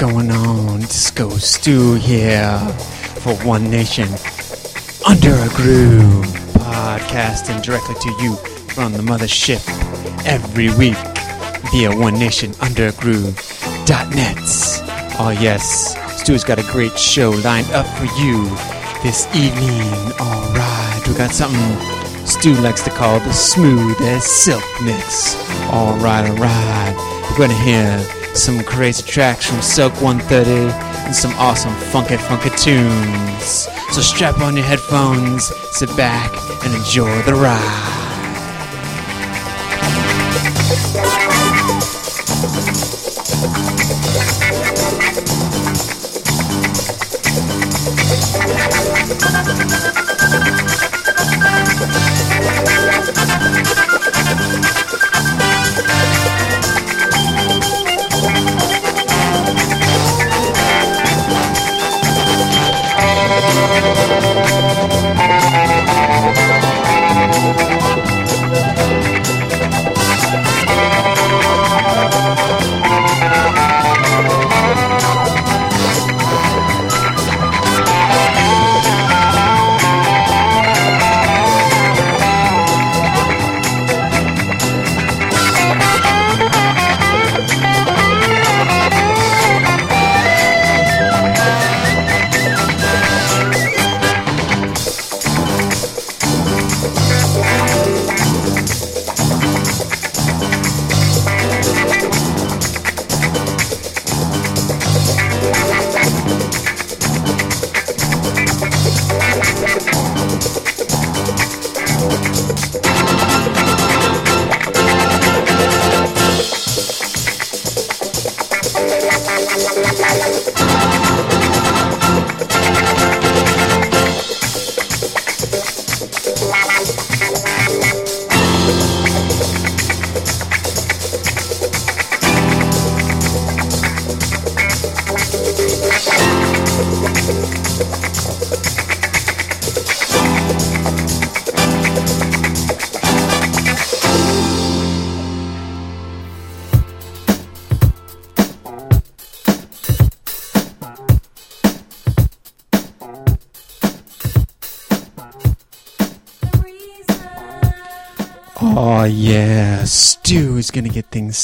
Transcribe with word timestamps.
Going 0.00 0.30
on? 0.30 0.80
Disco 0.80 1.28
Stew 1.28 1.96
here 1.96 2.58
for 3.20 3.34
One 3.46 3.70
Nation 3.70 4.08
Under 5.06 5.34
a 5.34 5.48
Groove, 5.50 6.24
podcasting 6.54 7.62
directly 7.62 7.96
to 7.96 8.10
you 8.22 8.34
from 8.74 8.94
the 8.94 9.02
mothership 9.02 9.60
every 10.24 10.70
week 10.78 10.96
via 11.70 11.94
One 11.94 12.14
Nation 12.14 12.54
Under 12.62 12.86
a 12.86 12.92
Groove.net. 12.92 14.38
Oh, 15.18 15.36
yes, 15.38 15.94
Stu's 16.18 16.44
got 16.44 16.58
a 16.58 16.72
great 16.72 16.98
show 16.98 17.32
lined 17.44 17.70
up 17.72 17.86
for 17.98 18.06
you 18.22 18.44
this 19.02 19.26
evening. 19.36 19.82
Alright, 20.18 21.06
we 21.06 21.14
got 21.14 21.30
something 21.30 22.26
Stu 22.26 22.54
likes 22.62 22.82
to 22.84 22.90
call 22.90 23.20
the 23.20 23.32
smooth 23.34 24.00
as 24.00 24.24
silk 24.24 24.64
mix. 24.82 25.36
Alright, 25.66 26.30
alright. 26.30 26.96
We're 27.30 27.36
gonna 27.36 27.62
hear 27.62 28.19
some 28.34 28.62
crazy 28.64 29.02
tracks 29.02 29.46
from 29.46 29.60
Sylk 29.60 29.92
130 30.00 30.50
and 31.06 31.14
some 31.14 31.32
awesome 31.32 31.74
funky 31.92 32.16
funky 32.16 32.50
tunes. 32.50 33.68
So 33.92 34.00
strap 34.00 34.38
on 34.40 34.56
your 34.56 34.64
headphones, 34.64 35.46
sit 35.72 35.94
back, 35.96 36.30
and 36.64 36.74
enjoy 36.74 37.22
the 37.22 37.34
ride. 37.34 37.99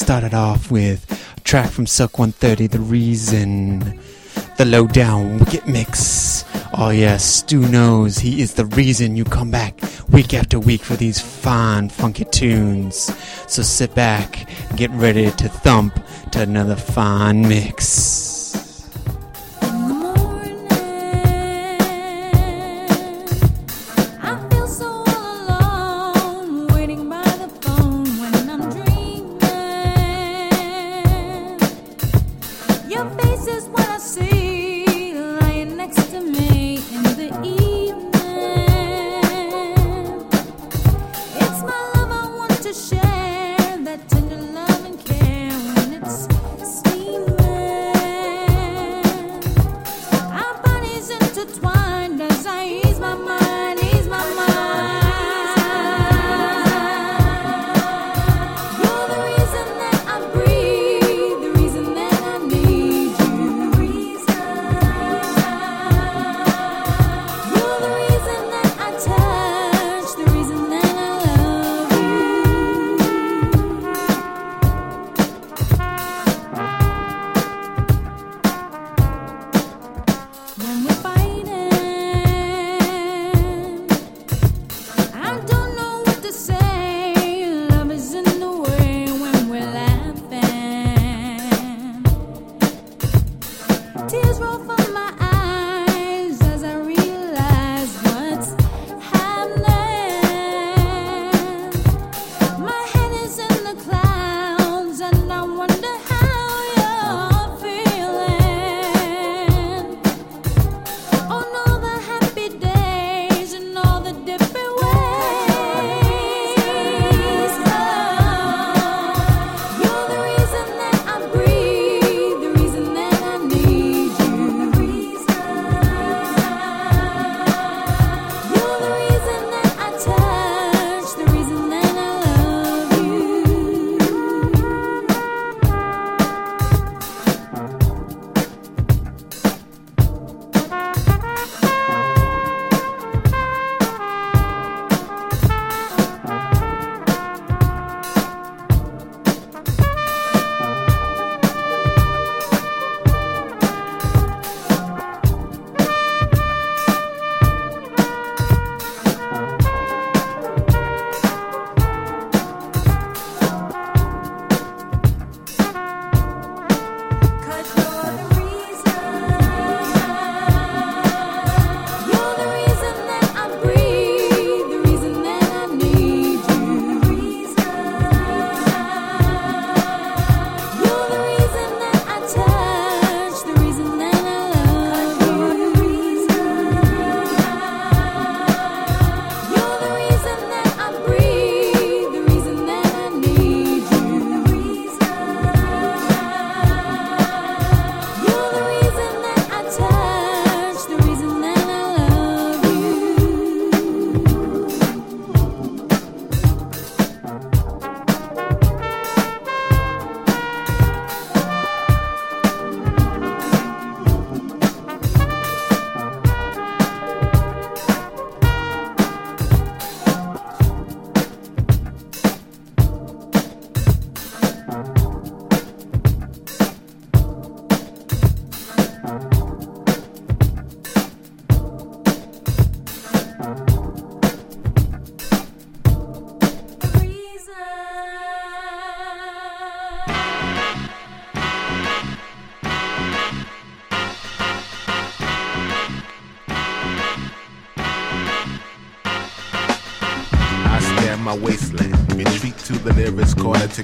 Started 0.06 0.34
off 0.34 0.70
with 0.70 1.34
a 1.36 1.40
track 1.40 1.68
from 1.68 1.84
Sylk 1.84 2.20
130, 2.20 2.68
The 2.68 2.78
Reason, 2.78 4.00
the 4.56 4.64
lowdown 4.64 5.40
wicked 5.40 5.66
mix. 5.66 6.44
Oh 6.74 6.90
yes, 6.90 7.24
Stu 7.24 7.66
knows 7.66 8.18
he 8.18 8.40
is 8.40 8.54
the 8.54 8.66
reason 8.66 9.16
you 9.16 9.24
come 9.24 9.50
back 9.50 9.80
week 10.08 10.32
after 10.32 10.60
week 10.60 10.82
for 10.82 10.94
these 10.94 11.20
fine 11.20 11.88
funky 11.88 12.24
tunes. 12.26 13.12
So 13.48 13.62
sit 13.62 13.96
back, 13.96 14.48
get 14.76 14.92
ready 14.92 15.28
to 15.28 15.48
thump 15.48 16.00
to 16.30 16.40
another 16.40 16.76
fine 16.76 17.42
mix. 17.48 18.05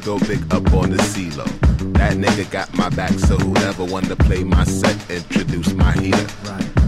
Go 0.02 0.18
big 0.20 0.42
up 0.52 0.72
on 0.72 0.90
the 0.90 0.96
CeeLo. 0.98 1.46
That 1.94 2.14
nigga 2.14 2.50
got 2.50 2.72
my 2.74 2.88
back, 2.90 3.12
so 3.12 3.36
whoever 3.36 3.84
wanted 3.84 4.08
to 4.08 4.16
play 4.16 4.42
my 4.42 4.64
set, 4.64 4.96
introduce 5.10 5.72
my 5.74 5.92
heater. 5.92 6.26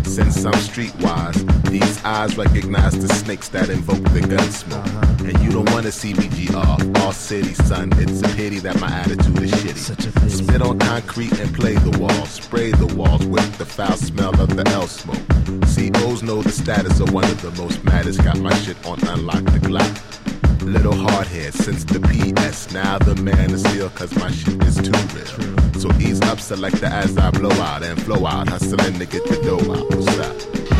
Since 0.04 0.44
I'm 0.44 0.52
streetwise, 0.54 1.38
these 1.70 2.04
eyes 2.04 2.36
recognize 2.36 2.98
the 2.98 3.12
snakes 3.14 3.48
that 3.50 3.68
invoke 3.68 4.02
the 4.12 4.20
gun 4.20 4.50
smoke. 4.50 4.86
And 5.20 5.38
you 5.40 5.50
don't 5.50 5.70
wanna 5.70 5.92
see 5.92 6.14
me 6.14 6.28
G 6.28 6.54
off, 6.54 6.82
all 7.02 7.12
city, 7.12 7.54
son. 7.54 7.90
It's 7.96 8.20
a 8.22 8.28
pity 8.36 8.58
that 8.60 8.80
my 8.80 8.90
attitude 8.90 9.42
is 9.42 9.52
shitty. 9.52 10.30
Spit 10.30 10.62
on 10.62 10.78
concrete 10.78 11.38
and 11.38 11.54
play 11.54 11.74
the 11.74 11.96
wall. 11.98 12.26
spray 12.26 12.72
the 12.72 12.94
walls 12.94 13.24
with 13.26 13.58
the 13.58 13.64
foul 13.64 13.96
smell 13.96 14.38
of 14.40 14.56
the 14.56 14.68
L 14.70 14.86
smoke. 14.86 15.26
COs 15.74 16.22
know 16.22 16.42
the 16.42 16.52
status 16.52 17.00
of 17.00 17.12
one 17.12 17.24
of 17.24 17.40
the 17.42 17.50
most 17.62 17.82
maddest. 17.84 18.22
Got 18.24 18.38
my 18.40 18.54
shit 18.54 18.76
on 18.86 18.98
unlock 19.08 19.44
the 19.44 19.60
Glock. 19.60 20.33
Little 20.64 20.94
hardhead 20.94 21.52
since 21.52 21.84
the 21.84 22.00
PS. 22.00 22.72
Now 22.72 22.98
the 22.98 23.14
man 23.16 23.50
is 23.50 23.60
still 23.60 23.90
cause 23.90 24.14
my 24.16 24.30
shit 24.30 24.62
is 24.64 24.76
too 24.76 24.92
real. 25.14 25.80
So 25.80 25.92
ease 26.00 26.20
up, 26.22 26.40
select 26.40 26.80
the 26.80 26.86
as 26.86 27.16
I 27.18 27.30
blow 27.30 27.50
out 27.50 27.82
and 27.82 28.00
flow 28.02 28.26
out. 28.26 28.48
Hustling 28.48 28.98
to 28.98 29.06
get 29.06 29.24
the 29.26 29.36
dough 29.42 29.72
out. 29.72 29.94
What's 29.94 30.73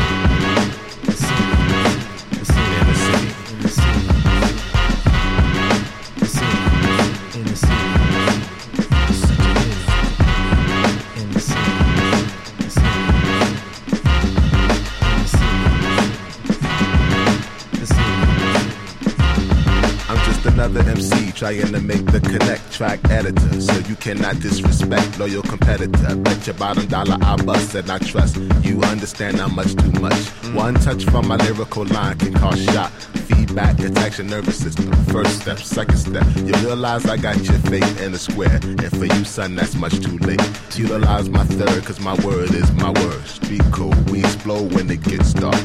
trying 21.45 21.73
to 21.73 21.81
make 21.81 22.03
the 22.07 22.19
connect 22.19 22.71
track 22.73 22.99
editor. 23.11 23.61
So 23.61 23.77
you 23.87 23.95
cannot 23.97 24.39
disrespect 24.39 25.19
loyal 25.19 25.43
competitor. 25.43 26.15
Bet 26.15 26.47
your 26.47 26.55
bottom 26.55 26.87
dollar 26.87 27.17
I 27.21 27.35
bust 27.35 27.75
and 27.75 27.91
I 27.91 27.99
trust. 27.99 28.37
You 28.63 28.81
understand 28.81 29.37
how 29.37 29.49
much 29.49 29.75
too 29.75 29.91
much. 30.01 30.17
One 30.55 30.73
touch 30.73 31.05
from 31.05 31.27
my 31.27 31.35
lyrical 31.35 31.85
line 31.85 32.17
can 32.17 32.33
cause 32.33 32.63
shock. 32.63 32.91
Feedback 33.29 33.79
attacks 33.79 34.17
your 34.17 34.25
nervous 34.25 34.57
system. 34.57 34.91
First 35.13 35.41
step, 35.41 35.59
second 35.59 35.97
step. 35.97 36.25
You 36.37 36.53
realize 36.65 37.05
I 37.05 37.17
got 37.17 37.37
your 37.37 37.59
faith 37.59 38.01
in 38.01 38.15
a 38.15 38.17
square. 38.17 38.59
And 38.63 38.89
for 38.89 39.05
you, 39.05 39.23
son, 39.23 39.55
that's 39.55 39.75
much 39.75 39.99
too 39.99 40.17
late. 40.19 40.41
Utilize 40.75 41.29
my 41.29 41.43
third, 41.43 41.85
cause 41.85 41.99
my 41.99 42.15
word 42.25 42.55
is 42.55 42.71
my 42.71 42.89
word. 42.89 43.23
Street 43.27 43.65
code, 43.71 44.09
we 44.09 44.21
explode 44.21 44.73
when 44.73 44.89
it 44.89 45.03
gets 45.03 45.33
dark. 45.33 45.61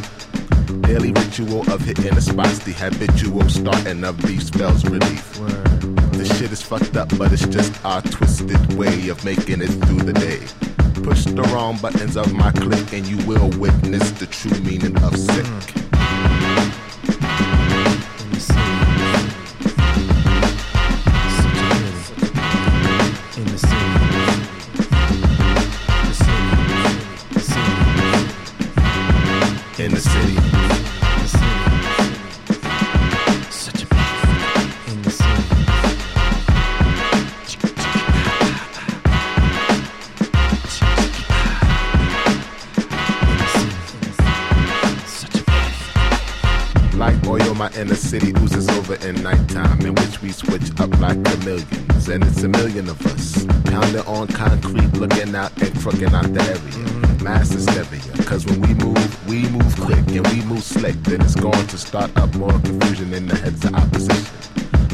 Daily 0.82 1.12
ritual 1.12 1.62
of 1.72 1.80
hitting 1.80 2.14
the 2.14 2.20
spots, 2.20 2.58
the 2.58 2.72
habitual 2.72 3.48
starting 3.48 4.04
of 4.04 4.20
these 4.22 4.46
spells 4.46 4.84
relief. 4.84 5.34
The 5.79 5.79
shit 6.50 6.58
is 6.58 6.62
fucked 6.62 6.96
up, 6.96 7.08
but 7.18 7.32
it's 7.32 7.46
just 7.46 7.84
our 7.84 8.02
twisted 8.02 8.74
way 8.74 9.08
of 9.08 9.24
making 9.24 9.60
it 9.62 9.68
through 9.68 10.00
the 10.00 10.12
day. 10.12 10.40
Push 11.02 11.24
the 11.24 11.42
wrong 11.52 11.76
buttons 11.78 12.16
of 12.16 12.32
my 12.32 12.50
click, 12.52 12.92
and 12.92 13.06
you 13.06 13.16
will 13.26 13.50
witness 13.58 14.10
the 14.12 14.26
true 14.26 14.58
meaning 14.60 14.96
of 15.02 15.16
sick. 15.16 15.46
In 29.78 29.90
the 29.92 30.00
city. 30.00 30.39
My 47.80 47.86
inner 47.86 47.94
city 47.94 48.32
oozes 48.40 48.68
over 48.68 48.94
in 49.06 49.22
nighttime, 49.22 49.80
in 49.80 49.94
which 49.94 50.20
we 50.20 50.30
switch 50.30 50.70
up 50.80 50.90
like 51.00 51.22
chameleons. 51.24 52.08
And 52.08 52.24
it's 52.24 52.42
a 52.42 52.48
million 52.48 52.88
of 52.88 53.06
us, 53.06 53.46
pounding 53.64 54.06
on 54.06 54.26
concrete, 54.28 54.92
looking 54.94 55.34
out 55.34 55.52
and 55.62 55.80
trucking 55.80 56.14
out 56.14 56.32
the 56.32 56.42
area. 56.42 57.22
Mass 57.22 57.50
hysteria, 57.50 58.24
cause 58.24 58.44
when 58.46 58.60
we 58.60 58.74
move, 58.74 59.28
we 59.28 59.48
move 59.48 59.76
quick 59.80 60.06
and 60.08 60.26
we 60.28 60.42
move 60.44 60.62
slick, 60.62 60.94
then 61.04 61.20
it's 61.20 61.34
going 61.34 61.66
to 61.68 61.78
start 61.78 62.14
up 62.16 62.34
more 62.34 62.52
confusion 62.60 63.14
in 63.14 63.26
the 63.26 63.36
heads 63.36 63.64
of 63.64 63.74
opposition. 63.74 64.36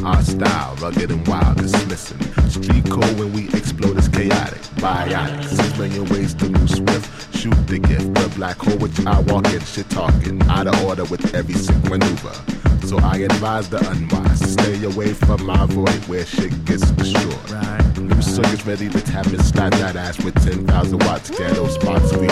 Our 0.05 0.21
style, 0.21 0.75
rugged 0.75 1.11
and 1.11 1.27
wild, 1.27 1.57
dismissing. 1.57 2.21
Street 2.49 2.85
code 2.89 3.19
when 3.19 3.33
we 3.33 3.47
explode 3.49 3.97
is 3.97 4.07
chaotic, 4.07 4.61
biotic. 4.79 5.43
Six 5.43 5.77
million 5.77 6.05
ways 6.09 6.33
to 6.35 6.49
move 6.49 6.69
swift. 6.69 7.35
Shoot 7.35 7.67
the 7.67 7.79
gift, 7.79 8.13
the 8.13 8.31
black 8.35 8.57
hole 8.57 8.77
which 8.77 8.99
I 9.05 9.19
walk 9.21 9.47
in, 9.47 9.59
shit 9.61 9.89
talking. 9.89 10.41
Out 10.43 10.67
of 10.67 10.81
order 10.85 11.03
with 11.05 11.33
every 11.33 11.55
sick 11.55 11.83
maneuver. 11.85 12.33
So 12.87 12.97
I 12.99 13.17
advise 13.17 13.67
the 13.67 13.79
unwise 13.91 14.39
to 14.39 14.47
stay 14.47 14.83
away 14.85 15.11
from 15.11 15.45
my 15.45 15.65
void 15.65 16.07
where 16.07 16.25
shit 16.25 16.63
gets 16.63 16.89
destroyed. 16.91 17.97
New 17.97 18.21
circuits 18.21 18.65
ready 18.65 18.87
to 18.87 19.01
tap 19.01 19.25
and 19.25 19.43
slap 19.43 19.73
that 19.73 19.97
ass 19.97 20.23
with 20.23 20.41
10,000 20.41 21.03
watts. 21.03 21.29
Ghetto 21.29 21.67
spots 21.67 22.15
we 22.15 22.27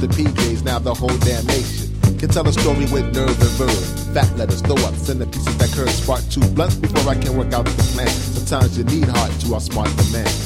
The 0.00 0.06
PJs, 0.06 0.64
now 0.64 0.78
the 0.78 0.94
whole 0.94 1.14
damn 1.18 1.44
nation. 1.44 1.92
Can 2.18 2.30
tell 2.30 2.48
a 2.48 2.52
story 2.54 2.86
with 2.90 3.14
nerve 3.14 3.38
and 3.38 3.50
verve. 3.60 4.14
Fat 4.14 4.34
letters, 4.38 4.62
throw 4.62 4.76
up, 4.76 4.94
send 4.94 5.20
the 5.20 5.26
pieces 5.26 5.58
that 5.58 5.70
curve. 5.76 5.90
Spark 5.90 6.22
two 6.30 6.40
blunts 6.54 6.76
before 6.76 7.06
I 7.06 7.16
can 7.16 7.36
work 7.36 7.52
out 7.52 7.66
the 7.66 7.82
plan. 7.92 8.08
Sometimes 8.08 8.78
you 8.78 8.84
need 8.84 9.04
heart 9.04 9.30
to 9.40 9.46
outsmart 9.48 9.94
the 9.96 10.10
man. 10.16 10.39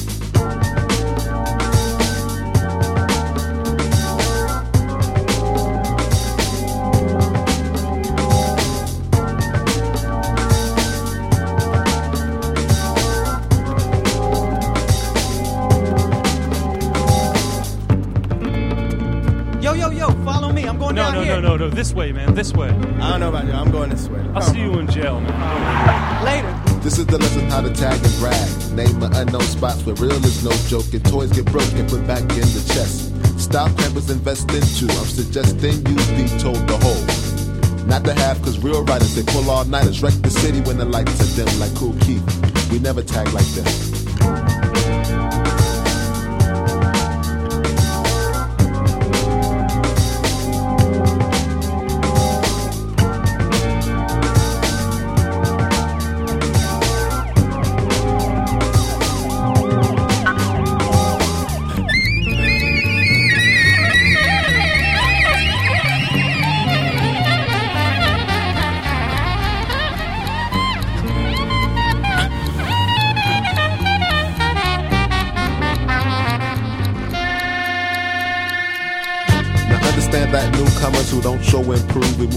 No. 21.57 21.69
This 21.69 21.93
way, 21.93 22.11
man. 22.11 22.33
This 22.33 22.51
way. 22.51 22.67
I 22.67 23.11
don't 23.11 23.21
know 23.21 23.29
about 23.29 23.45
you. 23.45 23.53
I'm 23.53 23.71
going 23.71 23.89
this 23.89 24.09
way. 24.09 24.19
I'll 24.35 24.41
see 24.41 24.59
you 24.59 24.77
in 24.77 24.91
jail, 24.91 25.21
man. 25.21 26.25
Later. 26.25 26.81
This 26.81 26.99
is 26.99 27.05
the 27.05 27.17
lesson 27.17 27.49
how 27.49 27.61
to 27.61 27.73
tag 27.73 27.97
and 28.03 28.19
brag. 28.19 28.71
Name 28.73 28.99
the 28.99 29.09
unknown 29.15 29.41
spots 29.43 29.85
where 29.85 29.95
real 29.95 30.19
is 30.25 30.43
no 30.43 30.51
joke 30.67 30.93
and 30.93 31.03
toys 31.05 31.31
get 31.31 31.45
broken, 31.45 31.87
put 31.87 32.05
back 32.05 32.23
in 32.23 32.43
the 32.51 32.63
chest. 32.73 33.13
Stop 33.39 33.69
campus 33.77 34.09
invest 34.09 34.51
into. 34.51 34.91
I'm 34.99 35.07
suggesting 35.07 35.75
you 35.87 35.95
be 36.19 36.27
told 36.39 36.59
the 36.67 36.75
whole. 36.75 37.87
Not 37.87 38.03
the 38.03 38.13
half, 38.13 38.41
cause 38.41 38.59
real 38.59 38.83
writers, 38.83 39.15
they 39.15 39.23
pull 39.23 39.49
all 39.49 39.63
nighters, 39.63 40.03
wreck 40.03 40.13
the 40.15 40.31
city 40.31 40.59
when 40.61 40.77
the 40.77 40.85
lights 40.85 41.21
are 41.21 41.35
dim 41.37 41.59
like 41.59 41.73
Kool 41.75 41.95
Keith. 42.01 42.25
We 42.69 42.79
never 42.79 43.01
tag 43.01 43.31
like 43.31 43.47
them. 43.55 43.94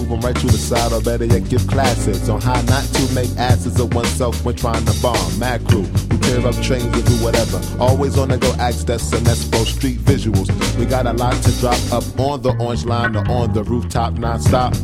Move 0.09 0.21
them 0.21 0.31
right 0.31 0.41
to 0.41 0.47
the 0.47 0.59
side, 0.59 0.93
or 0.93 1.01
better 1.01 1.25
yet, 1.25 1.49
give 1.49 1.67
classes 1.67 2.29
on 2.29 2.41
how 2.41 2.61
not 2.63 2.85
to 2.85 3.15
make 3.15 3.31
asses 3.37 3.79
of 3.81 3.95
oneself 3.95 4.45
when 4.45 4.57
trying 4.57 4.85
to 4.85 5.03
bomb. 5.03 5.39
Mad 5.39 5.67
crew 5.69 5.83
who 5.83 6.19
tear 6.19 6.47
up 6.47 6.55
trains 6.63 6.85
and 6.85 7.05
do 7.05 7.13
whatever. 7.25 7.61
Always 7.79 8.19
on 8.19 8.29
the 8.29 8.39
go, 8.39 8.53
access 8.59 9.13
and 9.13 9.27
expo 9.27 9.65
street 9.67 9.99
visuals. 9.99 10.49
We 10.79 10.87
got 10.87 11.07
a 11.07 11.13
lot 11.13 11.35
to 11.43 11.53
drop 11.61 11.81
up 11.93 12.05
on 12.19 12.43
the 12.43 12.57
orange 12.59 12.85
line 12.85 13.17
or 13.17 13.29
on 13.31 13.53
the 13.53 13.65
rooftop 13.65 14.15
non-stop. 14.15 14.75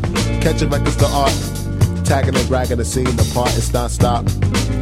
Catching 0.40 0.70
records 0.70 0.96
to 0.96 1.06
art, 1.06 1.34
tagging 2.04 2.36
and 2.36 2.48
bragging 2.48 2.78
the 2.78 2.84
scene 2.84 3.06
apart, 3.18 3.56
it's 3.56 3.72
non-stop. 3.72 4.26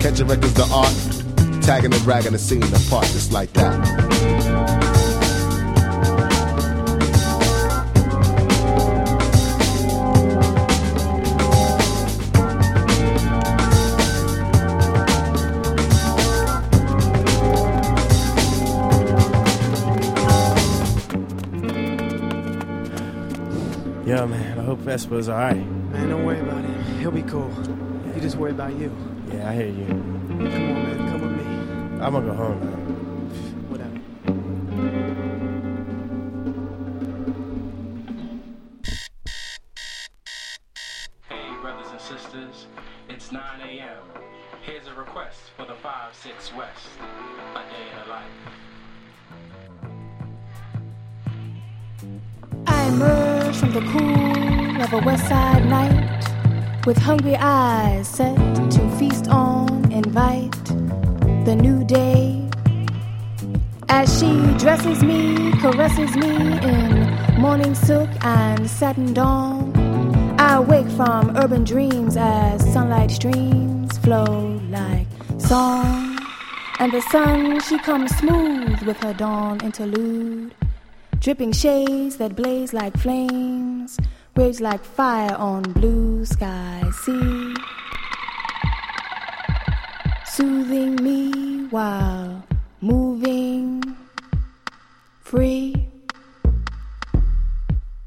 Catching 0.01 0.27
records 0.27 0.55
to 0.55 0.65
art, 0.73 1.63
tagging 1.63 1.93
and 1.93 2.05
bragging 2.05 2.33
the 2.33 2.39
scene 2.39 2.63
apart, 2.63 3.07
just 3.07 3.33
like 3.33 3.53
that. 3.53 4.02
Man, 24.93 24.99
I 24.99 25.03
hope 25.03 25.11
Vespa's 25.11 25.29
alright. 25.29 25.57
Man, 25.57 26.09
don't 26.09 26.25
worry 26.25 26.41
about 26.41 26.65
him. 26.65 26.99
He'll 26.99 27.11
be 27.11 27.23
cool. 27.23 27.51
You 28.15 28.21
just 28.21 28.37
worry 28.37 28.51
about 28.51 28.75
you. 28.79 28.95
Yeah, 29.33 29.49
I 29.49 29.55
hear 29.55 29.69
you. 29.69 29.87
Come 29.87 30.41
on, 30.41 30.49
man. 30.49 31.09
Come 31.11 31.21
with 31.23 31.33
me. 31.33 31.45
I'm 32.03 32.13
gonna 32.13 32.27
go 32.27 32.35
home 32.35 32.61
now. 32.61 32.77
Whatever. 33.71 33.99
Hey, 41.29 41.61
brothers 41.61 41.91
and 41.91 42.01
sisters, 42.01 42.67
it's 43.09 43.33
9 43.33 43.43
a.m. 43.63 44.03
Here's 44.63 44.87
a 44.87 44.95
request 44.95 45.41
for 45.57 45.65
the 45.67 45.75
5-6 45.75 46.57
West. 46.57 46.89
A 54.95 54.99
west 55.07 55.27
side 55.27 55.65
night 55.67 56.87
with 56.87 56.99
hungry 56.99 57.35
eyes 57.37 58.07
set 58.07 58.37
to 58.71 58.97
feast 58.99 59.27
on, 59.29 59.91
invite 59.91 60.53
the 61.47 61.57
new 61.57 61.83
day. 61.85 62.47
As 63.89 64.19
she 64.19 64.33
dresses 64.59 65.03
me, 65.03 65.53
caresses 65.61 66.15
me 66.15 66.59
in 66.61 67.41
morning 67.41 67.75
silk 67.75 68.11
and 68.23 68.69
satin 68.69 69.15
dawn, 69.15 69.73
I 70.39 70.61
wake 70.61 70.89
from 70.91 71.37
urban 71.39 71.65
dreams 71.65 72.17
as 72.19 72.61
sunlight 72.73 73.11
streams 73.13 73.97
flow 73.99 74.61
like 74.69 75.07
song. 75.39 76.19
And 76.79 76.93
the 76.93 77.01
sun, 77.01 77.61
she 77.61 77.79
comes 77.79 78.15
smooth 78.17 78.83
with 78.83 78.99
her 78.99 79.15
dawn 79.15 79.61
interlude 79.63 80.55
dripping 81.23 81.53
shades 81.53 82.17
that 82.17 82.35
blaze 82.35 82.73
like 82.75 82.97
flames, 82.99 83.97
waves 84.37 84.61
like 84.61 84.83
fire 84.83 85.35
on 85.35 85.63
blue 85.75 86.25
sky 86.25 86.83
sea, 87.03 87.55
soothing 90.25 90.97
me 90.97 91.67
while 91.71 92.43
moving 92.81 93.83
free. 95.21 95.89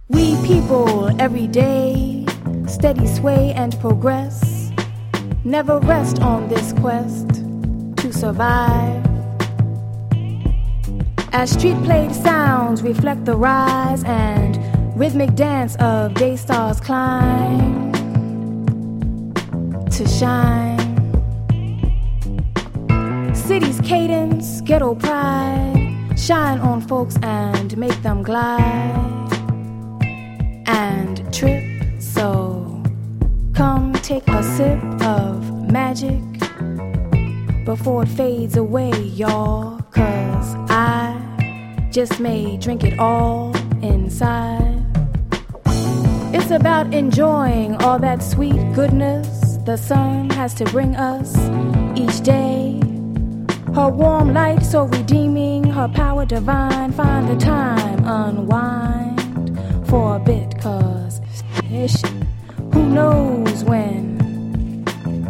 We 0.10 0.36
people 0.46 1.10
every 1.22 1.48
day, 1.48 2.26
steady 2.68 3.08
sway 3.08 3.54
and 3.54 3.80
progress, 3.80 4.72
never 5.44 5.80
rest 5.80 6.22
on 6.22 6.48
this 6.48 6.74
quest 6.74 7.30
to 7.98 8.12
survive. 8.12 9.04
As 11.32 11.52
street 11.52 11.78
played 11.84 12.16
sounds 12.16 12.82
reflect 12.82 13.26
the 13.26 13.36
rise 13.36 14.04
and 14.06 14.75
rhythmic 14.96 15.36
dance 15.36 15.76
of 15.78 16.14
day 16.14 16.38
stars 16.38 16.80
climb 16.80 17.92
to 19.92 20.08
shine. 20.08 20.80
City's 23.36 23.80
cadence, 23.82 24.62
ghetto 24.62 24.96
pride, 24.96 26.14
shine 26.18 26.60
on 26.60 26.80
folks 26.82 27.18
and 27.22 27.78
make 27.78 28.02
them 28.04 28.24
glide 28.24 28.62
and 30.66 31.34
trip. 31.34 31.64
So 32.00 32.82
come 33.54 33.92
take 34.02 34.28
a 34.30 34.44
sip 34.44 34.82
of 35.02 35.72
magic 35.72 36.22
before 37.66 38.04
it 38.04 38.10
fades 38.10 38.56
away, 38.56 38.92
y'all. 38.92 39.82
Cause 39.92 40.56
I 40.70 41.90
just 41.92 42.20
may 42.20 42.58
drink 42.58 42.84
it 42.84 42.98
all 42.98 43.56
inside. 43.82 44.75
It's 46.46 46.52
about 46.52 46.94
enjoying 46.94 47.74
all 47.78 47.98
that 47.98 48.22
sweet 48.22 48.62
goodness 48.76 49.58
the 49.66 49.76
sun 49.78 50.30
has 50.30 50.54
to 50.54 50.66
bring 50.66 50.96
us 50.96 51.36
each 51.98 52.22
day. 52.22 52.80
Her 53.74 53.90
warm 53.90 54.32
light 54.32 54.62
so 54.62 54.84
redeeming, 54.84 55.64
her 55.64 55.88
power 55.88 56.24
divine. 56.24 56.92
Find 56.92 57.28
the 57.28 57.36
time, 57.44 58.06
unwind 58.06 59.58
for 59.90 60.18
a 60.18 60.20
bit, 60.20 60.60
cause 60.60 61.20
ish, 61.74 62.00
who 62.74 62.90
knows 62.90 63.64
when 63.64 64.86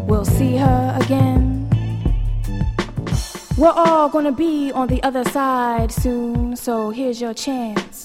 we'll 0.07 0.25
see 0.25 0.57
her 0.57 0.99
again. 1.01 1.69
We're 3.57 3.71
all 3.71 4.09
gonna 4.09 4.33
be 4.33 4.73
on 4.73 4.89
the 4.89 5.01
other 5.01 5.23
side 5.23 5.93
soon, 5.93 6.57
so 6.57 6.89
here's 6.89 7.21
your 7.21 7.33
chance. 7.33 8.04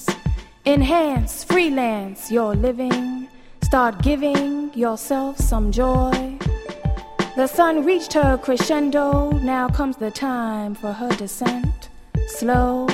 Enhance, 0.63 1.43
freelance 1.43 2.29
your 2.29 2.53
living. 2.53 3.27
Start 3.63 4.03
giving 4.03 4.71
yourself 4.75 5.39
some 5.39 5.71
joy. 5.71 6.37
The 7.35 7.47
sun 7.47 7.83
reached 7.83 8.13
her 8.13 8.37
crescendo, 8.37 9.31
now 9.39 9.69
comes 9.69 9.97
the 9.97 10.11
time 10.11 10.75
for 10.75 10.93
her 10.93 11.09
descent. 11.15 11.89
Slow, 12.27 12.87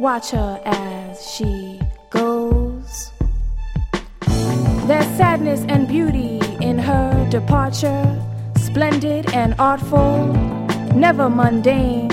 watch 0.00 0.30
her 0.30 0.58
as 0.64 1.30
she 1.30 1.78
goes. 2.08 3.12
There's 4.86 5.06
sadness 5.18 5.60
and 5.68 5.86
beauty 5.86 6.40
in 6.62 6.78
her 6.78 7.28
departure, 7.30 8.18
splendid 8.56 9.30
and 9.34 9.54
artful, 9.58 10.28
never 10.94 11.28
mundane. 11.28 12.10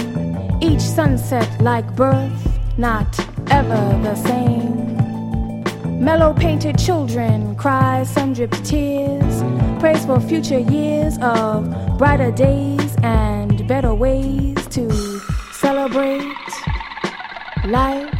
Each 0.61 0.81
sunset 0.81 1.49
like 1.61 1.95
birth, 1.95 2.59
not 2.77 3.07
ever 3.51 3.99
the 4.01 4.15
same. 4.15 4.95
Mellow 6.03 6.33
painted 6.33 6.79
children 6.79 7.55
cry 7.57 8.03
sun 8.03 8.31
dripped 8.33 8.63
tears, 8.63 9.43
praise 9.79 10.05
for 10.05 10.19
future 10.21 10.59
years 10.59 11.17
of 11.21 11.97
brighter 11.97 12.31
days 12.31 12.95
and 13.03 13.67
better 13.67 13.93
ways 13.93 14.55
to 14.67 14.89
celebrate 15.51 16.33
life 17.65 18.13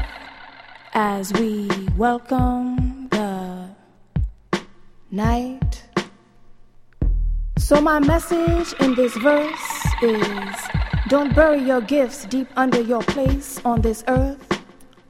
as 0.93 1.31
we 1.33 1.69
welcome 1.97 3.07
the 3.09 3.69
night. 5.11 5.83
So, 7.57 7.79
my 7.79 7.99
message 7.99 8.73
in 8.81 8.95
this 8.95 9.15
verse 9.15 9.85
is 10.01 10.55
don't 11.07 11.33
bury 11.33 11.61
your 11.61 11.81
gifts 11.81 12.25
deep 12.25 12.49
under 12.57 12.81
your 12.81 13.01
place 13.01 13.61
on 13.63 13.81
this 13.81 14.03
earth. 14.09 14.50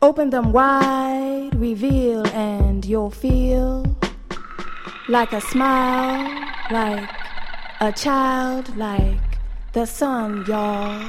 Open 0.04 0.32
them 0.32 0.52
wide, 0.52 1.52
reveal, 1.54 2.26
and 2.30 2.84
you'll 2.84 3.12
feel 3.12 3.86
like 5.08 5.32
a 5.32 5.40
smile, 5.40 6.28
like 6.72 7.08
a 7.82 7.92
child, 7.92 8.76
like 8.76 9.20
the 9.74 9.86
sun, 9.86 10.44
y'all. 10.48 11.00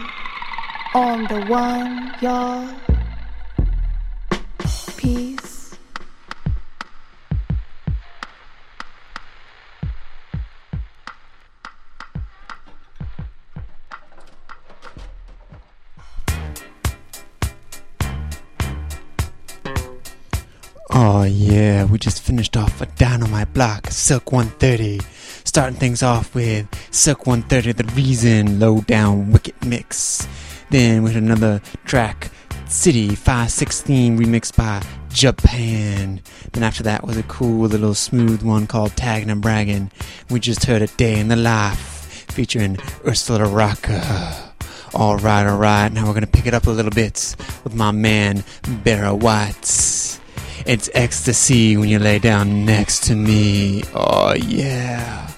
On 0.95 1.25
the 1.25 1.43
one, 1.47 2.15
y'all. 2.21 2.69
Oh 20.95 21.23
yeah, 21.23 21.85
we 21.87 21.97
just 21.97 22.23
finished 22.23 22.55
off 22.55 22.83
a 22.83 22.87
Dynamite 22.87 23.55
block, 23.55 23.87
Sylk 23.87 24.31
130. 24.31 25.01
Starting 25.43 25.79
things 25.79 26.03
off 26.03 26.35
with 26.35 26.69
Sylk 26.91 27.27
130, 27.27 27.73
The 27.73 27.95
Reason, 27.95 28.61
Low 28.61 28.83
Down 28.83 29.33
Wicked 29.33 29.55
Mix. 29.65 30.29
Then 30.69 31.03
with 31.03 31.17
another 31.17 31.63
track, 31.87 32.31
City 32.67 33.15
516 33.15 34.19
remixed 34.19 34.55
by 34.55 34.83
Japan. 35.09 36.21
Then 36.53 36.63
after 36.63 36.83
that 36.83 37.07
was 37.07 37.17
a 37.17 37.23
cool 37.23 37.69
little 37.69 37.95
smooth 37.95 38.43
one 38.43 38.67
called 38.67 38.95
Tagging 38.95 39.31
and 39.31 39.41
Bragging. 39.41 39.91
We 40.29 40.41
just 40.41 40.67
heard 40.67 40.83
A 40.83 40.89
Day 40.89 41.19
in 41.19 41.29
the 41.29 41.37
Life 41.37 41.79
featuring 42.31 42.77
Ursula 43.07 43.47
Rucker. 43.47 44.03
Alright, 44.95 45.47
alright, 45.47 45.91
now 45.91 46.07
we're 46.07 46.13
gonna 46.13 46.27
pick 46.27 46.45
it 46.45 46.53
up 46.53 46.67
a 46.67 46.71
little 46.71 46.91
bit 46.91 47.35
with 47.65 47.75
my 47.75 47.93
man 47.93 48.45
Barry 48.85 49.11
White. 49.15 50.21
It's 50.65 50.89
ecstasy 50.95 51.77
when 51.77 51.89
you 51.89 51.99
lay 51.99 52.19
down 52.19 52.65
next 52.65 53.05
to 53.05 53.15
me. 53.15 53.83
Oh, 53.95 54.35
yeah. 54.35 55.29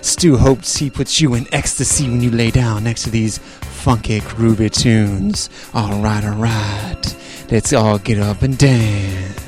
Stu 0.00 0.36
hopes 0.36 0.76
he 0.76 0.90
puts 0.90 1.20
you 1.20 1.34
in 1.34 1.46
ecstasy 1.52 2.08
when 2.08 2.20
you 2.20 2.30
lay 2.30 2.50
down 2.50 2.84
next 2.84 3.04
to 3.04 3.10
these 3.10 3.38
funky, 3.38 4.20
groovy 4.20 4.70
tunes. 4.70 5.48
Alright, 5.74 6.24
alright. 6.24 7.16
Let's 7.50 7.72
all 7.72 7.98
get 7.98 8.18
up 8.18 8.42
and 8.42 8.58
dance. 8.58 9.45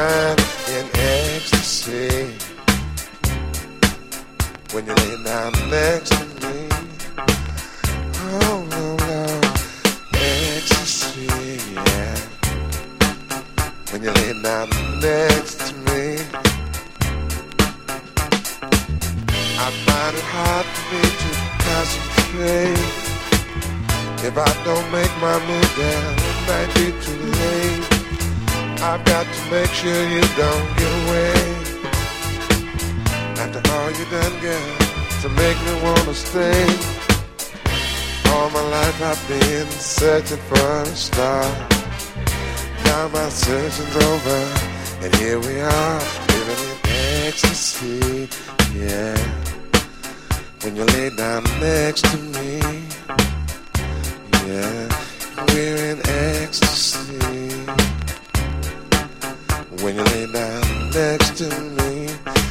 Time 0.00 0.38
in 0.76 0.86
ecstasy. 0.94 2.32
When 4.72 4.82
you 4.86 4.94
lay 5.02 5.16
down 5.30 5.52
next 5.76 6.10
to 6.18 6.24
me, 6.42 6.58
oh 8.38 8.56
no, 8.74 8.84
no, 9.08 9.22
ecstasy, 10.14 11.26
yeah 11.88 12.16
when 13.90 14.00
you 14.04 14.12
lay 14.20 14.32
down 14.48 14.68
next 15.08 15.54
to 15.66 15.72
me. 15.86 16.02
I 19.64 19.68
find 19.86 20.14
it 20.20 20.26
hard 20.34 20.66
for 20.74 20.84
me 20.92 21.02
to 21.22 21.30
concentrate. 21.66 22.88
If 24.28 24.34
I 24.48 24.52
don't 24.66 24.88
make 24.98 25.14
my 25.26 25.36
move 25.48 25.70
down, 25.84 26.12
it 26.30 26.38
might 26.48 26.70
be 26.76 26.86
too 27.04 27.22
late. 27.40 27.89
I've 28.82 29.04
got 29.04 29.26
to 29.26 29.50
make 29.50 29.70
sure 29.70 30.02
you 30.16 30.22
don't 30.42 30.68
get 30.80 30.92
away. 31.02 31.40
After 33.42 33.62
all 33.72 33.90
you 33.98 34.04
done, 34.16 34.36
girl, 34.40 34.76
to 35.22 35.28
make 35.42 35.58
me 35.66 35.72
wanna 35.82 36.14
stay. 36.14 36.64
All 38.32 38.48
my 38.50 38.64
life 38.76 39.02
I've 39.02 39.28
been 39.28 39.70
searching 39.70 40.42
for 40.48 40.82
a 40.82 40.86
star 40.86 41.70
now 42.90 43.08
my 43.08 43.28
searching's 43.28 43.96
over, 43.96 44.40
and 45.02 45.14
here 45.16 45.38
we 45.38 45.60
are, 45.60 46.00
living 46.32 46.62
in 46.70 46.78
ecstasy, 47.26 48.28
yeah. 48.74 49.16
When 50.62 50.76
you 50.76 50.84
lay 50.84 51.10
down 51.10 51.44
next 51.60 52.04
to 52.10 52.16
me, 52.34 52.60
yeah, 54.48 54.88
we're 55.48 55.82
in 55.92 55.98
ecstasy. 56.04 57.49
When 59.82 59.96
you 59.96 60.02
lay 60.04 60.26
down 60.26 60.90
next 60.90 61.38
to 61.38 61.48
me. 61.48 62.49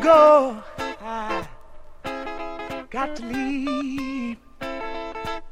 go. 0.00 0.62
I 1.02 1.46
got 2.90 3.16
to 3.16 3.24
leave. 3.24 4.36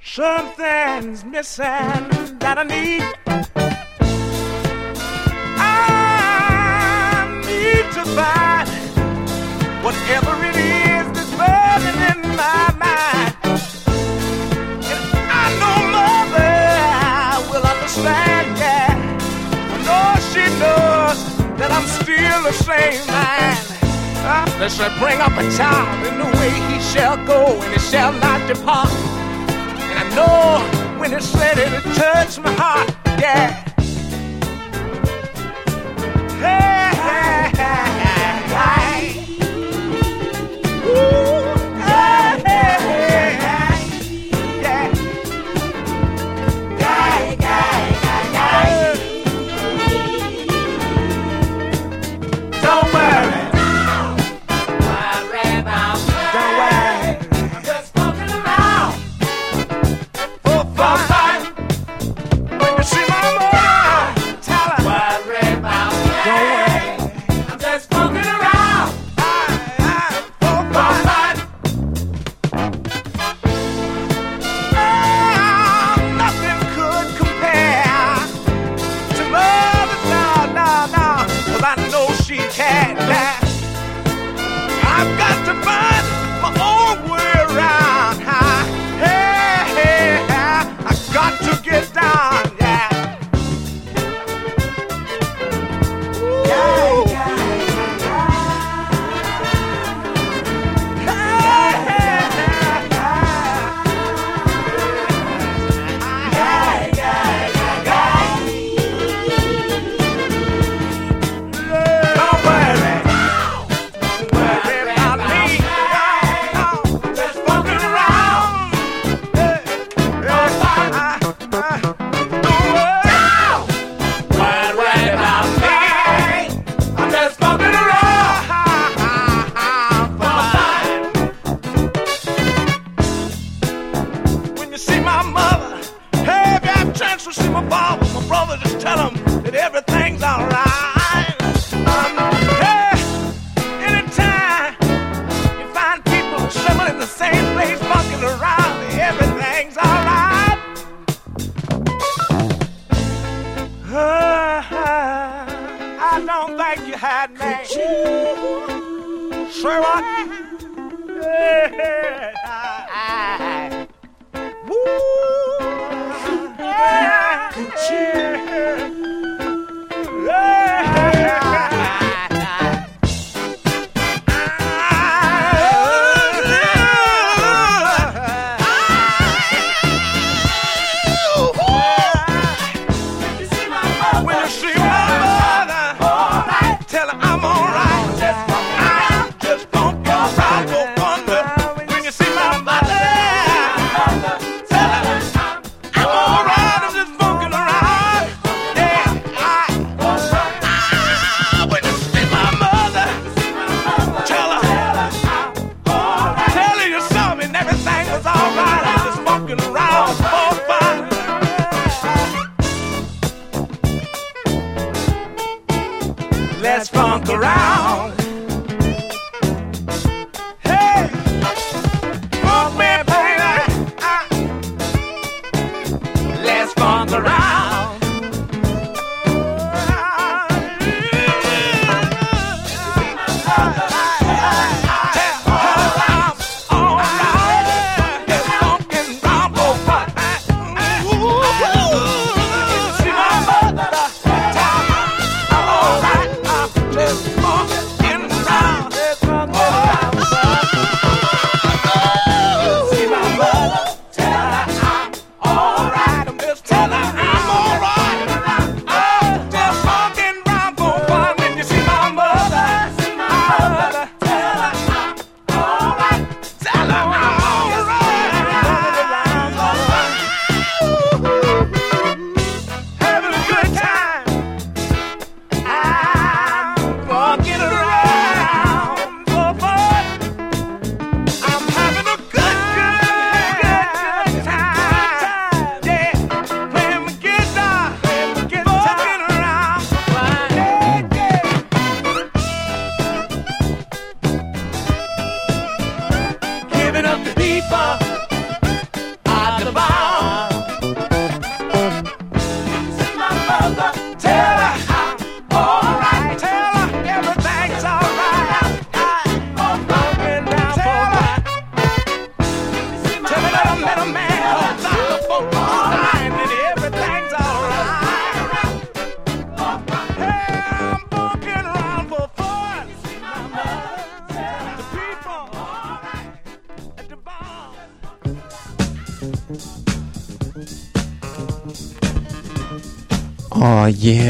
Something's 0.01 1.25
missing 1.25 1.65
that 2.43 2.57
I 2.59 2.65
need. 2.65 3.03
I 5.61 5.69
need 7.47 7.87
to 7.93 8.05
find 8.17 8.69
whatever 9.85 10.33
it 10.51 10.57
is 10.57 11.07
that's 11.15 11.33
burning 11.41 12.01
in 12.13 12.21
my 12.37 12.67
mind. 12.85 13.35
And 14.93 15.03
I 15.31 15.47
know 15.61 15.79
mother 15.97 16.57
will 17.51 17.67
understand, 17.75 18.49
yeah. 18.59 18.97
I 19.75 19.77
know 19.89 20.09
she 20.33 20.45
knows 20.63 21.19
that 21.59 21.71
I'm 21.71 21.87
still 21.87 22.39
the 22.43 22.53
same 22.53 23.07
man. 23.07 23.68
That 24.29 24.71
shall 24.71 24.93
bring 24.99 25.19
up 25.23 25.33
a 25.33 25.57
child 25.57 26.07
in 26.07 26.19
the 26.19 26.29
way 26.37 26.51
he 26.69 26.79
shall 26.83 27.17
go, 27.25 27.59
and 27.63 27.73
it 27.73 27.81
shall 27.81 28.13
not 28.13 28.47
depart. 28.47 28.91
And 29.89 29.99
I 29.99 30.05
know 30.15 31.01
when 31.01 31.15
it's 31.15 31.35
ready 31.35 31.65
to 31.65 31.81
touch 31.95 32.39
my 32.39 32.53
heart, 32.53 32.91
yeah. 33.19 33.68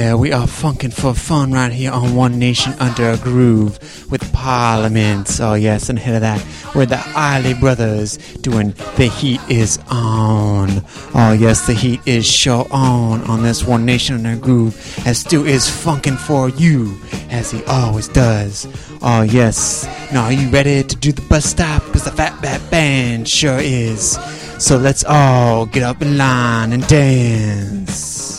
Yeah, 0.09 0.15
we 0.15 0.33
are 0.33 0.47
funkin' 0.47 0.91
for 0.91 1.13
fun 1.13 1.53
right 1.53 1.71
here 1.71 1.93
on 1.93 2.15
One 2.15 2.39
Nation 2.39 2.73
Under 2.81 3.11
a 3.11 3.19
Groove 3.19 4.11
with 4.11 4.33
Parliament. 4.33 5.39
Oh 5.39 5.53
yes, 5.53 5.91
and 5.91 5.99
ahead 5.99 6.15
of 6.15 6.21
that, 6.23 6.43
we're 6.75 6.87
the 6.87 6.99
Isley 7.15 7.53
Brothers 7.53 8.17
doing 8.41 8.71
The 8.97 9.09
Heat 9.09 9.39
Is 9.51 9.79
On. 9.91 10.83
Oh 11.15 11.37
yes, 11.39 11.67
the 11.67 11.75
heat 11.75 12.01
is 12.07 12.25
sure 12.27 12.67
on 12.71 13.21
on 13.25 13.43
this 13.43 13.67
One 13.67 13.85
Nation 13.85 14.17
Under 14.17 14.31
a 14.31 14.37
Groove 14.37 14.75
as 15.07 15.19
Stu 15.19 15.45
is 15.45 15.67
funkin' 15.67 16.17
for 16.17 16.49
you 16.49 16.99
as 17.29 17.51
he 17.51 17.63
always 17.65 18.09
does. 18.09 18.67
Oh 19.03 19.21
yes, 19.21 19.85
now 20.11 20.25
are 20.25 20.33
you 20.33 20.49
ready 20.49 20.85
to 20.85 20.97
do 20.97 21.13
the 21.13 21.21
bus 21.29 21.45
stop? 21.45 21.83
Cause 21.93 22.05
the 22.05 22.11
Fatback 22.13 22.71
Band 22.71 23.29
sure 23.29 23.59
is. 23.61 24.13
So 24.59 24.79
let's 24.79 25.05
all 25.05 25.67
get 25.67 25.83
up 25.83 26.01
in 26.01 26.17
line 26.17 26.73
and 26.73 26.87
dance. 26.87 28.38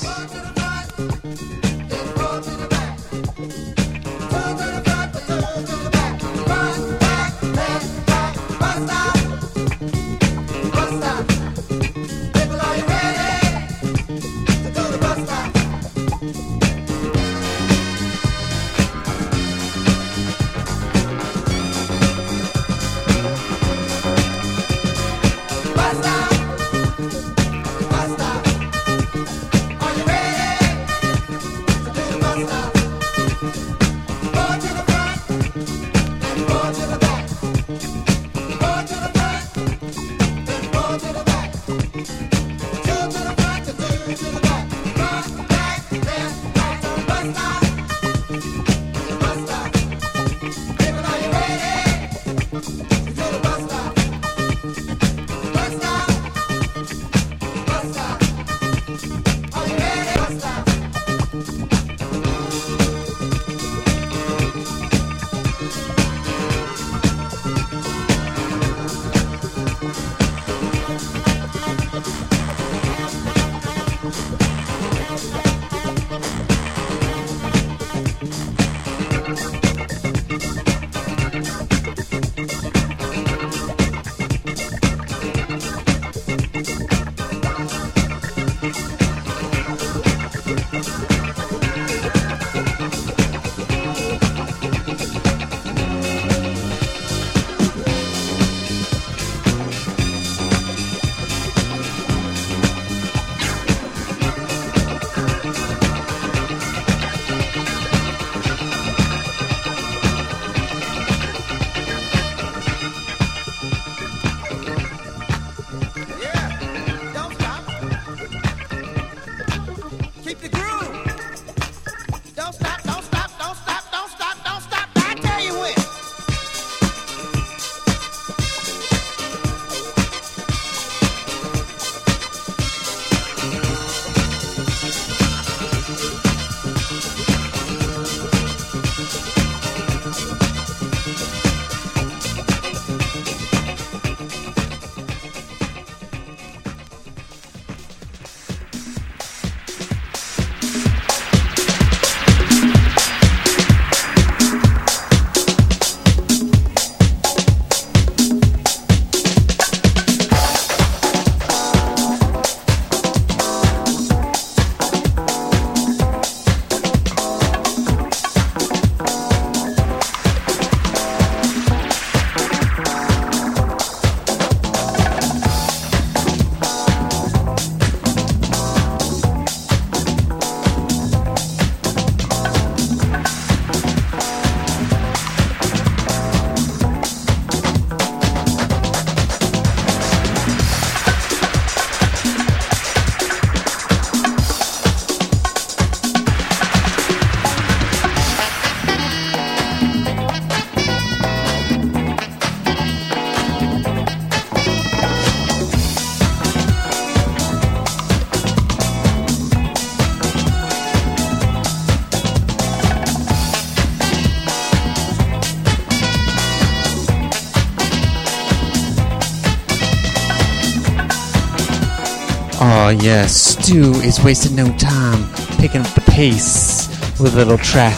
Oh 222.62 222.90
yes, 222.90 223.34
Stu 223.34 223.94
is 224.02 224.24
wasting 224.24 224.56
no 224.56 224.72
time 224.78 225.26
picking 225.58 225.82
up 225.82 225.94
the 225.94 226.02
pace 226.02 226.88
with 227.20 227.34
a 227.34 227.38
little 227.38 227.58
track 227.58 227.98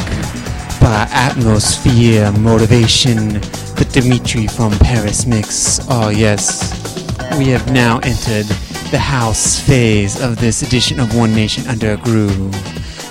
by 0.80 1.08
Atmosphere 1.12 2.32
Motivation 2.34 3.42
the 3.82 4.00
Dimitri 4.00 4.46
from 4.46 4.72
Paris 4.74 5.26
mix. 5.26 5.80
Oh, 5.90 6.10
yes. 6.10 6.78
We 7.40 7.48
have 7.48 7.72
now 7.72 7.98
entered 8.04 8.46
the 8.92 9.00
house 9.00 9.60
phase 9.60 10.22
of 10.22 10.40
this 10.40 10.62
edition 10.62 11.00
of 11.00 11.16
One 11.16 11.34
Nation 11.34 11.66
Under 11.68 11.94
a 11.94 11.98
Groove. 11.98 12.56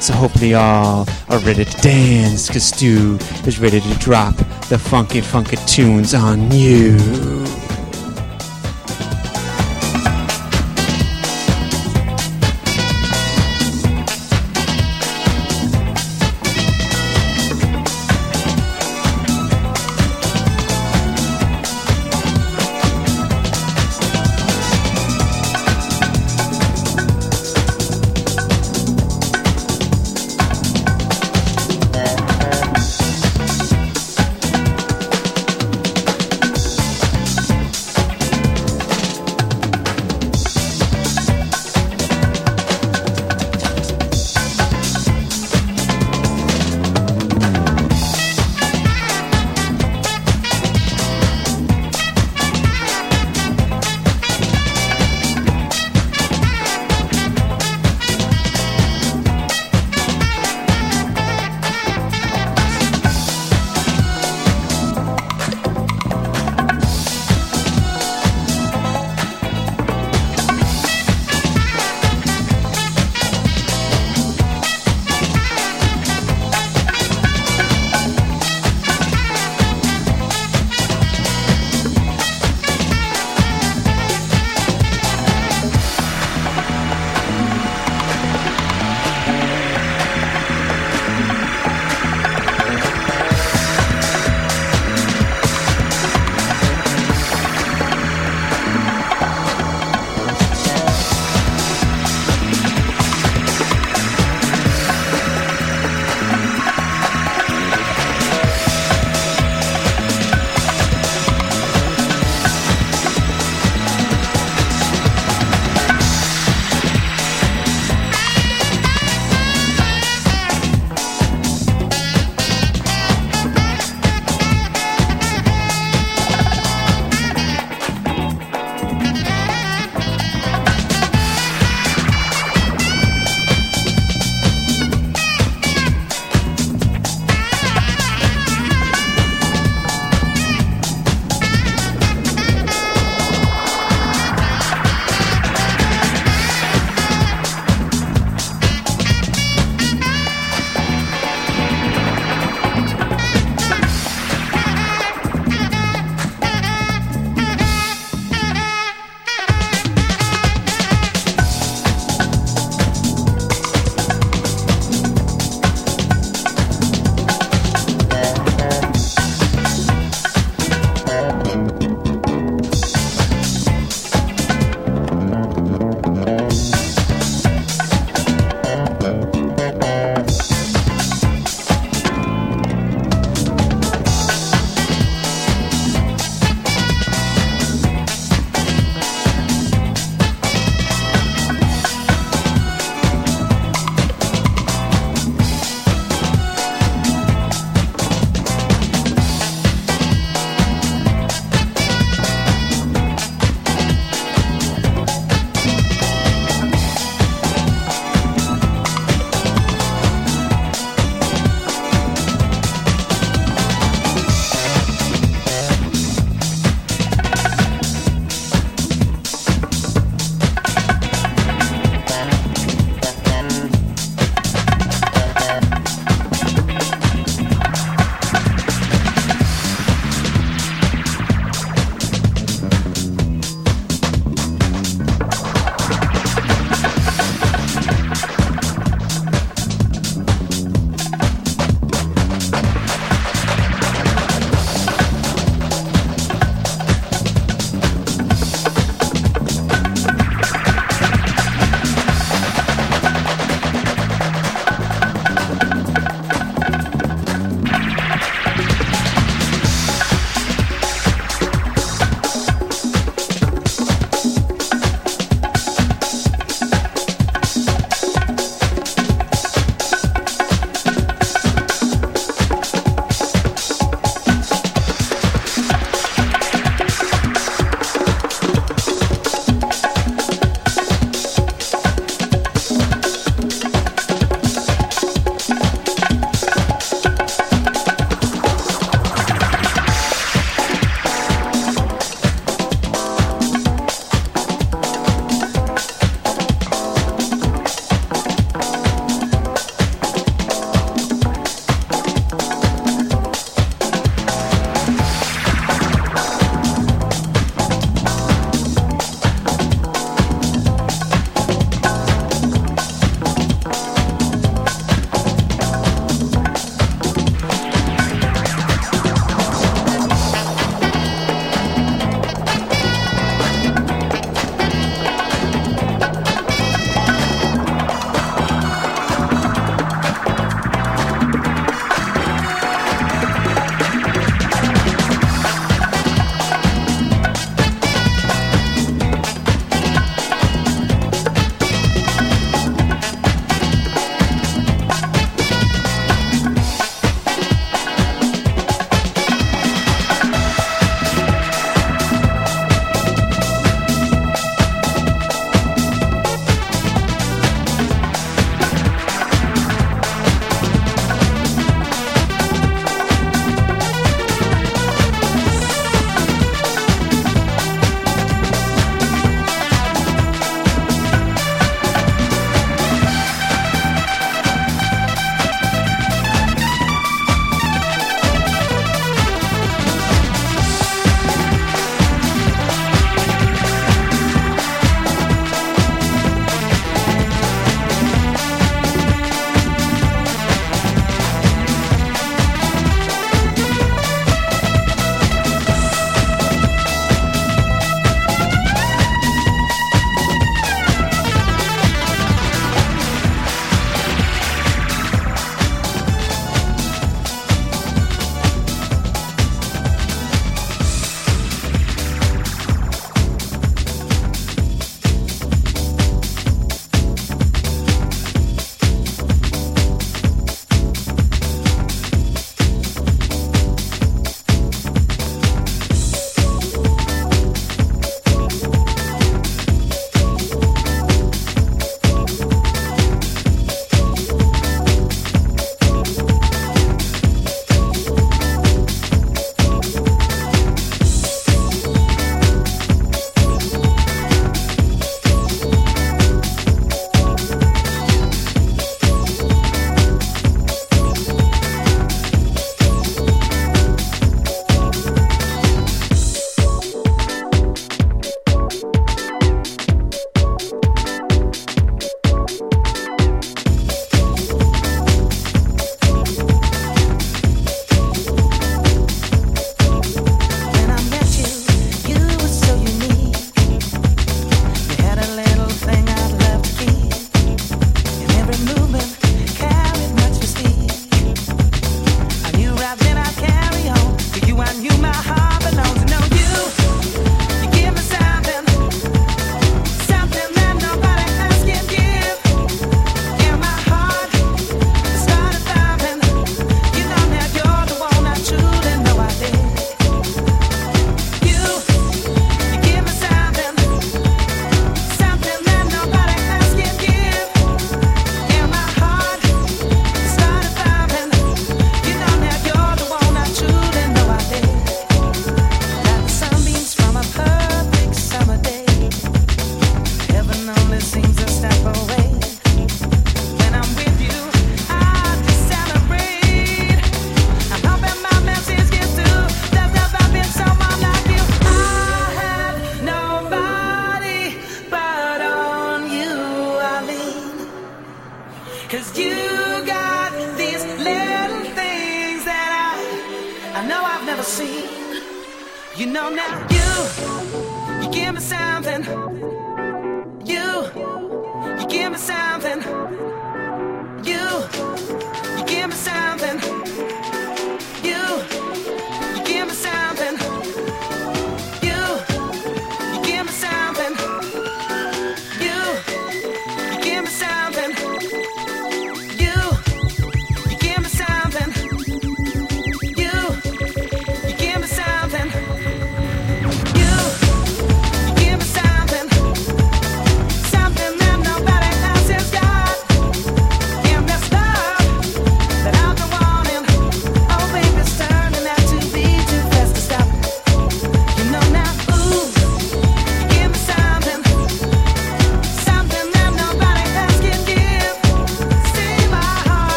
So 0.00 0.12
hopefully 0.12 0.50
y'all 0.50 1.08
are 1.28 1.38
ready 1.40 1.64
to 1.64 1.76
dance, 1.82 2.48
cause 2.48 2.66
Stu 2.66 3.18
is 3.46 3.58
ready 3.58 3.80
to 3.80 3.94
drop 3.98 4.36
the 4.68 4.78
funky 4.78 5.20
funky 5.20 5.56
tunes 5.66 6.14
on 6.14 6.52
you. 6.52 7.39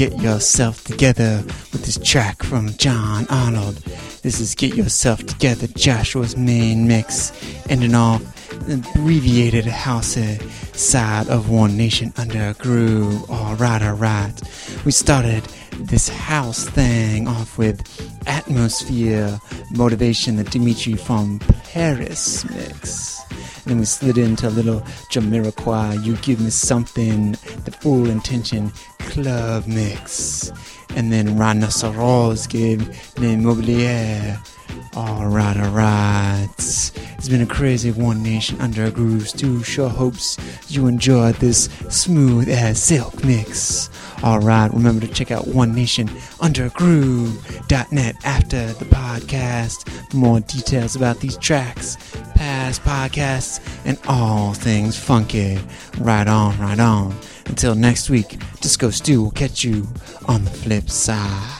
Get 0.00 0.22
yourself 0.22 0.82
together 0.84 1.42
with 1.72 1.84
this 1.84 1.98
track 2.02 2.42
from 2.42 2.70
John 2.78 3.26
Arnold. 3.28 3.74
This 4.22 4.40
is 4.40 4.54
Get 4.54 4.74
Yourself 4.74 5.26
Together, 5.26 5.66
Joshua's 5.66 6.38
main 6.38 6.88
mix, 6.88 7.30
ending 7.68 7.94
off 7.94 8.22
the 8.66 8.76
abbreviated 8.76 9.66
house 9.66 10.16
side 10.72 11.28
of 11.28 11.50
One 11.50 11.76
Nation 11.76 12.14
Under 12.16 12.48
a 12.48 12.54
Groove. 12.54 13.30
Alright, 13.30 13.82
alright. 13.82 14.40
We 14.86 14.90
started 14.90 15.44
this 15.80 16.08
house 16.08 16.64
thing 16.64 17.28
off 17.28 17.58
with 17.58 17.82
Atmosphere 18.26 19.38
Motivation, 19.72 20.36
the 20.36 20.44
Dimitri 20.44 20.94
from 20.94 21.40
Paris 21.64 22.48
mix. 22.48 23.20
Then 23.64 23.78
we 23.78 23.84
slid 23.84 24.16
into 24.16 24.48
a 24.48 24.50
little 24.50 24.80
Jamiroquai, 25.12 26.02
You 26.02 26.16
Give 26.16 26.40
Me 26.40 26.48
Something, 26.48 27.32
the 27.66 27.76
Full 27.82 28.08
Intention 28.08 28.72
Club 29.10 29.66
Mix. 29.66 30.52
And 30.96 31.12
then 31.12 31.30
Rinocerose 31.36 32.48
gave 32.48 32.88
Le 33.18 33.36
Mobilier. 33.36 34.38
Alright, 34.96 35.56
alright. 35.56 36.48
It's 36.58 37.28
been 37.28 37.42
a 37.42 37.46
crazy 37.46 37.90
One 37.90 38.22
Nation 38.22 38.60
Under 38.60 38.84
a 38.84 38.90
Groove 38.90 39.28
Stu. 39.28 39.62
Sure 39.62 39.88
hopes 39.88 40.38
you 40.68 40.86
enjoyed 40.86 41.34
this 41.36 41.64
smooth 41.88 42.48
as 42.48 42.82
Sylk 42.82 43.24
mix. 43.24 43.90
Alright, 44.22 44.72
remember 44.72 45.06
to 45.06 45.12
check 45.12 45.30
out 45.30 45.48
One 45.48 45.74
Nation 45.74 46.08
Under 46.40 46.70
Groove.net 46.70 48.16
after 48.24 48.66
the 48.74 48.84
podcast 48.84 49.88
for 50.10 50.16
more 50.16 50.40
details 50.40 50.94
about 50.96 51.18
these 51.20 51.36
tracks, 51.36 51.96
past 52.34 52.82
podcasts, 52.82 53.60
and 53.84 53.98
all 54.08 54.54
things 54.54 54.98
funky. 54.98 55.58
Right 55.98 56.28
on, 56.28 56.58
right 56.58 56.80
on. 56.80 57.14
Until 57.50 57.74
next 57.74 58.10
week, 58.10 58.38
Disco 58.60 58.90
Stu 58.90 59.24
will 59.24 59.32
catch 59.32 59.64
you 59.64 59.84
on 60.28 60.44
the 60.44 60.50
flip 60.52 60.88
side. 60.88 61.59